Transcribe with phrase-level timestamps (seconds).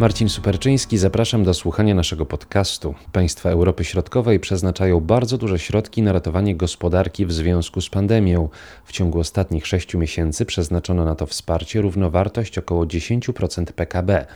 [0.00, 2.94] Marcin Superczyński, zapraszam do słuchania naszego podcastu.
[3.12, 8.48] Państwa Europy Środkowej przeznaczają bardzo duże środki na ratowanie gospodarki w związku z pandemią.
[8.84, 14.26] W ciągu ostatnich sześciu miesięcy przeznaczono na to wsparcie równowartość około 10% PKB.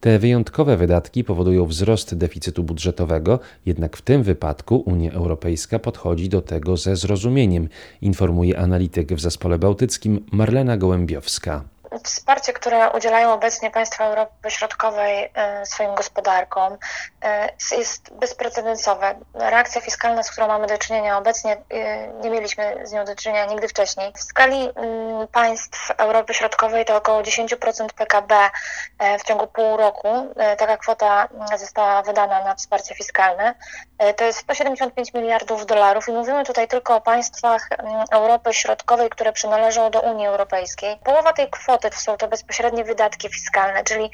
[0.00, 6.42] Te wyjątkowe wydatki powodują wzrost deficytu budżetowego, jednak w tym wypadku Unia Europejska podchodzi do
[6.42, 7.68] tego ze zrozumieniem,
[8.02, 11.77] informuje analityk w zespole bałtyckim Marlena Gołębiowska.
[12.04, 16.78] Wsparcie, które udzielają obecnie państwa Europy Środkowej e, swoim gospodarkom
[17.24, 17.48] e,
[17.78, 19.14] jest bezprecedensowe.
[19.34, 23.44] Reakcja fiskalna, z którą mamy do czynienia obecnie, e, nie mieliśmy z nią do czynienia
[23.44, 24.12] nigdy wcześniej.
[24.12, 24.68] W skali
[25.32, 28.50] państw Europy Środkowej to około 10% PKB
[29.18, 30.34] w ciągu pół roku.
[30.58, 33.54] Taka kwota została wydana na wsparcie fiskalne.
[34.16, 37.68] To jest 175 miliardów dolarów i mówimy tutaj tylko o państwach
[38.10, 40.96] Europy Środkowej, które przynależą do Unii Europejskiej.
[41.04, 44.10] Połowa tej kwoty to są to bezpośrednie wydatki fiskalne, czyli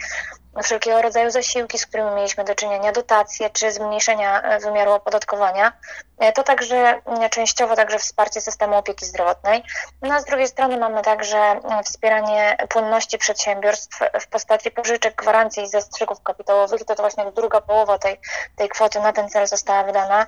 [0.62, 5.72] wszelkiego rodzaju zasiłki, z którymi mieliśmy do czynienia, dotacje czy zmniejszenia e, wymiaru opodatkowania.
[6.18, 9.62] E, to także e, częściowo także wsparcie systemu opieki zdrowotnej.
[10.02, 15.68] No a z drugiej strony mamy także wspieranie płynności przedsiębiorstw w postaci pożyczek, gwarancji i
[15.68, 16.84] zastrzyków kapitałowych.
[16.84, 18.20] To, to właśnie druga połowa tej,
[18.56, 20.26] tej kwoty na ten cel została wydana.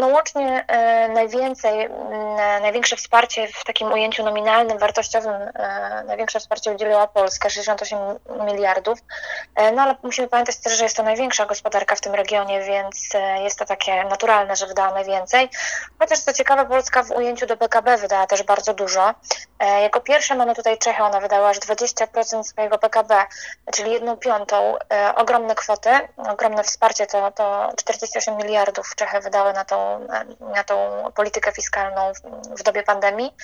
[0.00, 0.64] No łącznie
[1.14, 1.88] najwięcej,
[2.60, 5.32] największe wsparcie w takim ujęciu nominalnym, wartościowym,
[6.06, 7.98] największe wsparcie udzieliła Polska, 68
[8.46, 8.98] miliardów.
[9.54, 13.14] E, no ale musimy pamiętać też, że jest to największa gospodarka w tym regionie, więc
[13.14, 15.48] e, jest to takie naturalne, że wydała najwięcej.
[15.98, 19.14] Chociaż co ciekawe, Polska w ujęciu do PKB wydała też bardzo dużo.
[19.58, 23.24] E, jako pierwsze mamy tutaj Czechy, ona wydała aż 20% swojego PKB,
[23.72, 24.76] czyli jedną piątą.
[25.16, 30.06] Ogromne kwoty, ogromne wsparcie, to, to 48 miliardów Czechy wydały na tą,
[30.40, 30.74] na tą
[31.14, 32.20] politykę fiskalną w,
[32.60, 33.34] w dobie pandemii.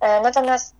[0.00, 0.74] Natomiast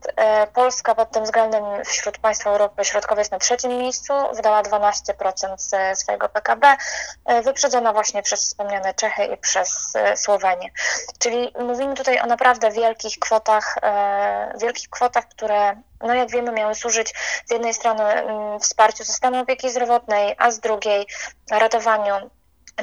[0.55, 6.29] Polska pod tym względem wśród państw Europy Środkowej jest na trzecim miejscu, wydała 12% swojego
[6.29, 6.77] PKB,
[7.25, 10.71] e, wyprzedzona właśnie przez wspomniane Czechy i przez e, Słowenię.
[11.19, 16.75] Czyli mówimy tutaj o naprawdę wielkich kwotach, e, wielkich kwotach, które no jak wiemy, miały
[16.75, 17.15] służyć
[17.47, 21.07] z jednej strony mm, wsparciu systemu opieki zdrowotnej, a z drugiej
[21.51, 22.31] ratowaniu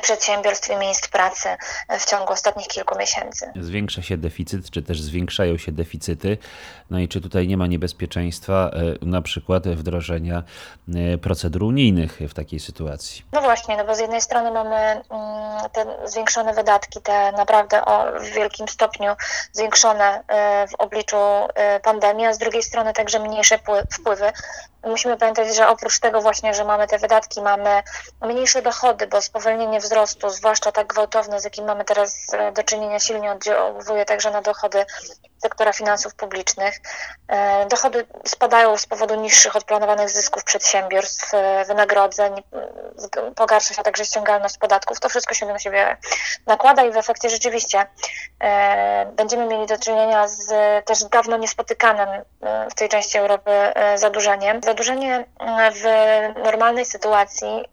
[0.02, 1.50] przedsiębiorstw i miejsc pracy
[2.00, 3.52] w ciągu ostatnich kilku miesięcy.
[3.56, 6.38] Zwiększa się deficyt, czy też zwiększają się deficyty.
[6.90, 10.44] No i czy tutaj nie ma niebezpieczeństwa e, na przykład wdrożenia
[10.96, 13.26] e, procedur unijnych w takiej sytuacji?
[13.34, 15.02] No właśnie, no bo z jednej strony mamy mm,
[15.72, 19.16] te zwiększone wydatki, te naprawdę o w wielkim stopniu
[19.52, 21.18] zwiększone e, w obliczu
[21.84, 23.60] pandemii, a z drugiej strony także mniejsze
[23.92, 24.32] wpływy.
[24.86, 27.84] Musimy pamiętać, że oprócz tego właśnie, że mamy te wydatki, mamy
[28.22, 33.32] mniejsze dochody, bo spowolnienie wzrostu, zwłaszcza tak gwałtowne, z jakim mamy teraz do czynienia, silnie
[33.32, 34.86] oddziałuje także na dochody
[35.42, 36.76] sektora finansów publicznych.
[37.28, 42.34] E, dochody spadają z powodu niższych od planowanych zysków przedsiębiorstw, e, wynagrodzeń,
[43.36, 45.00] pogarsza się także ściągalność podatków.
[45.00, 45.98] To wszystko się na siebie
[46.46, 47.88] nakłada i w efekcie rzeczywiście
[48.40, 50.46] e, będziemy mieli do czynienia z
[50.86, 52.10] też dawno niespotykanym
[52.72, 53.52] w tej części Europy
[53.96, 54.62] zadłużeniem.
[54.64, 55.26] Zadłużenie
[55.74, 55.84] w
[56.44, 57.66] normalnej sytuacji,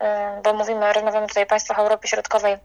[0.45, 2.59] bo mówimy, rozmawiamy tutaj o państwach Europy Środkowej,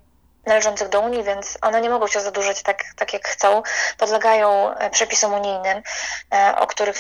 [0.48, 3.64] należących do Unii, więc one nie mogą się zadłużyć tak, tak jak chcą.
[3.98, 5.82] Podlegają e, przepisom unijnym,
[6.34, 6.98] e, o których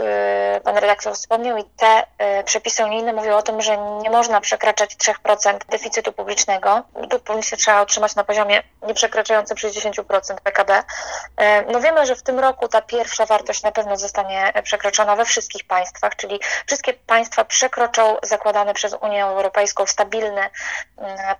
[0.00, 2.04] e, pan redaktor wspomniał i te
[2.44, 6.82] przepisy unijne mówią o tym, że nie można przekraczać 3% deficytu publicznego.
[7.10, 10.82] Tu powinniśmy trzeba utrzymać na poziomie nie przekraczającym 60% PKB.
[11.72, 15.64] No wiemy, że w tym roku ta pierwsza wartość na pewno zostanie przekroczona we wszystkich
[15.64, 20.50] państwach, czyli wszystkie państwa przekroczą zakładany przez Unię Europejską stabilny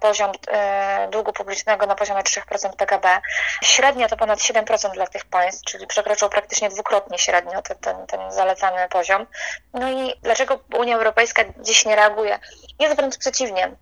[0.00, 0.32] poziom
[1.10, 3.20] długu długu publicznego na poziomie 3% PKB.
[3.62, 8.32] Średnia to ponad 7% dla tych państw, czyli przekroczył praktycznie dwukrotnie średnio ten, ten, ten
[8.32, 9.26] zalecany poziom.
[9.74, 12.38] No i dlaczego Unia Europejska dziś nie reaguje?
[12.78, 13.76] Jest wręcz przeciwnie.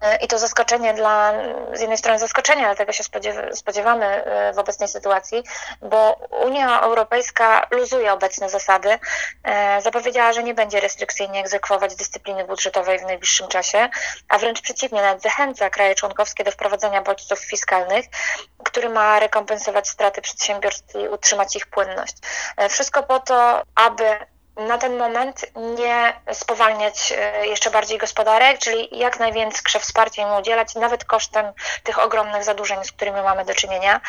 [0.00, 1.32] E, I to zaskoczenie dla,
[1.72, 3.04] z jednej strony zaskoczenie, ale tego się
[3.52, 5.44] spodziewamy e, w obecnej sytuacji,
[5.82, 6.12] bo
[6.44, 8.98] Unia Europejska luzuje obecne zasady.
[9.44, 13.88] E, zapowiedziała, że nie będzie restrykcyjnie egzekwować dyscypliny budżetowej w najbliższym czasie,
[14.28, 18.06] a wręcz przeciwnie, nawet zachęca kraje członkowskie do wprowadzenia bodźców fiskalnych,
[18.64, 22.16] który ma rekompensować straty przedsiębiorstw i utrzymać ich płynność.
[22.68, 24.18] Wszystko po to, aby
[24.56, 30.74] na ten moment nie spowalniać e, jeszcze bardziej gospodarek, czyli jak największe wsparcie im udzielać,
[30.74, 34.00] nawet kosztem tych ogromnych zadłużeń, z którymi mamy do czynienia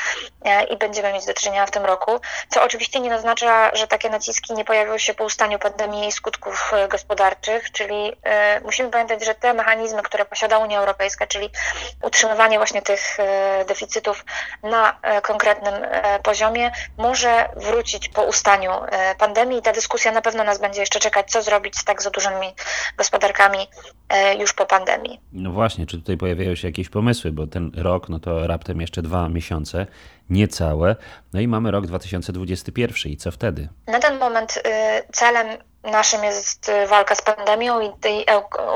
[0.45, 4.09] e, i będziemy mieć do czynienia w tym roku, co oczywiście nie oznacza, że takie
[4.09, 8.17] naciski nie pojawią się po ustaniu pandemii i skutków e, gospodarczych, czyli
[8.63, 11.49] musimy pamiętać, że te mechanizmy, które posiada Unia Europejska, czyli
[12.01, 13.17] utrzymywanie właśnie tych
[13.67, 14.25] deficytów
[14.63, 15.73] na konkretnym
[16.23, 18.71] poziomie, może wrócić po ustaniu
[19.17, 19.59] pandemii.
[19.59, 22.47] I ta dyskusja na pewno nas będzie jeszcze czekać, co zrobić z tak za dużymi
[22.97, 23.67] gospodarkami
[24.09, 25.19] e, już po pandemii.
[25.33, 29.01] No właśnie, czy tutaj pojawiają się jakieś pomysły, bo ten rok, no to raptem jeszcze
[29.01, 29.87] dwa miesiące,
[30.29, 30.95] niecałe,
[31.33, 33.69] no i mamy rok 2021 i co wtedy?
[33.87, 34.61] Na ten moment y,
[35.11, 35.47] celem
[35.83, 37.91] naszym jest walka z pandemią i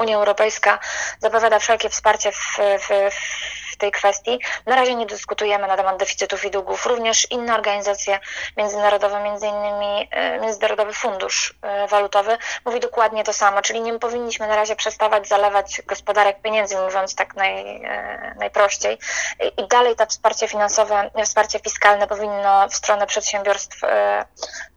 [0.01, 0.79] Unia Europejska
[1.19, 4.39] zapowiada wszelkie wsparcie w, w, w tej kwestii.
[4.65, 6.85] Na razie nie dyskutujemy na temat deficytów i długów.
[6.85, 8.19] Również inne organizacje
[8.57, 14.47] międzynarodowe, między innymi e, Międzynarodowy Fundusz e, Walutowy, mówi dokładnie to samo, czyli nie powinniśmy
[14.47, 18.97] na razie przestawać zalewać gospodarek pieniędzy, mówiąc tak naj, e, najprościej.
[19.57, 23.81] I dalej to wsparcie finansowe, wsparcie fiskalne powinno w stronę przedsiębiorstw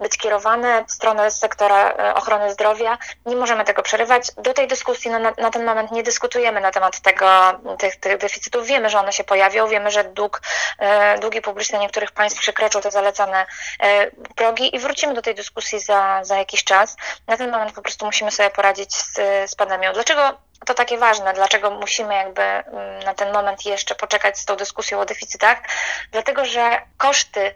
[0.00, 2.98] być kierowane, w stronę sektora ochrony zdrowia.
[3.26, 4.30] Nie możemy tego przerywać.
[4.36, 7.26] Do tej dyskusji na, na ten moment nie dyskutujemy na temat tego,
[7.78, 8.66] tych, tych deficytów.
[8.66, 9.68] Wiemy, że one się pojawią.
[9.68, 10.42] Wiemy, że dług,
[10.78, 13.46] e, długi publiczne niektórych państw przekroczył te zalecane
[13.80, 16.96] e, progi i wrócimy do tej dyskusji za, za jakiś czas.
[17.26, 19.14] Na ten moment po prostu musimy sobie poradzić z,
[19.50, 19.92] z pandemią.
[19.92, 24.56] Dlaczego to takie ważne, dlaczego musimy jakby mm, na ten moment jeszcze poczekać z tą
[24.56, 25.58] dyskusją o deficytach?
[26.12, 27.54] Dlatego, że koszty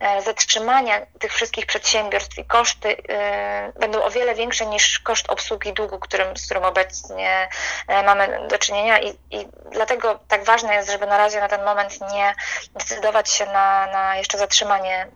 [0.00, 5.72] E, zatrzymania tych wszystkich przedsiębiorstw i koszty y, będą o wiele większe niż koszt obsługi
[5.72, 7.48] długu, którym, z którym obecnie
[7.88, 11.64] e, mamy do czynienia i, i dlatego tak ważne jest, żeby na razie na ten
[11.64, 12.34] moment nie
[12.74, 15.06] decydować się na, na jeszcze zatrzymanie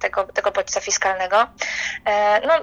[0.00, 1.46] tego, tego bodźca fiskalnego.
[2.46, 2.54] No,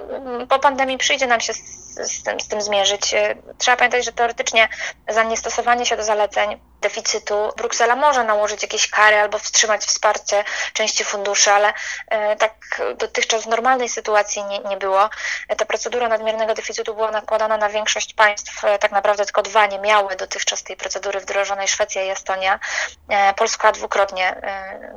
[0.46, 1.58] po pandemii przyjdzie nam się z,
[1.96, 3.14] z, tym, z tym zmierzyć.
[3.58, 4.68] Trzeba pamiętać, że teoretycznie
[5.08, 11.04] za niestosowanie się do zaleceń deficytu Bruksela może nałożyć jakieś kary albo wstrzymać wsparcie części
[11.04, 11.72] funduszy, ale
[12.08, 15.10] e, tak dotychczas w normalnej sytuacji nie, nie było.
[15.58, 19.78] Ta procedura nadmiernego deficytu była nakładana na większość państw, e, tak naprawdę tylko dwa nie
[19.78, 22.60] miały dotychczas tej procedury wdrożonej, Szwecja i Estonia.
[23.08, 24.36] E, Polska dwukrotnie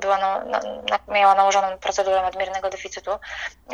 [0.02, 0.60] była no,
[1.08, 3.12] miała nałożoną procedurę nadmiernego deficytu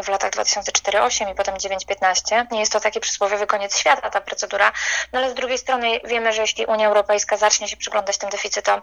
[0.04, 2.48] w latach 2004-2008 i potem 2015.
[2.52, 4.72] Nie jest to taki przysłowiowy koniec świata ta procedura,
[5.13, 8.81] no ale z drugiej strony wiemy, że jeśli Unia Europejska zacznie się przyglądać tym deficytom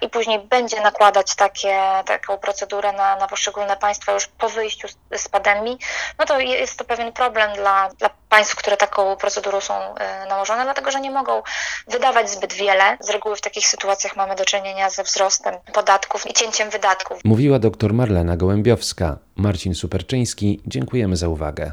[0.00, 4.96] i później będzie nakładać takie, taką procedurę na, na poszczególne państwa już po wyjściu z,
[5.22, 5.78] z pandemii,
[6.18, 10.64] no to jest to pewien problem dla, dla państw, które taką procedurą są e, nałożone,
[10.64, 11.42] dlatego że nie mogą
[11.88, 12.96] wydawać zbyt wiele.
[13.00, 17.18] Z reguły w takich sytuacjach mamy do czynienia ze wzrostem podatków i cięciem wydatków.
[17.24, 19.18] Mówiła dr Marlena Gołębiowska.
[19.36, 21.72] Marcin Superczyński, dziękujemy za uwagę.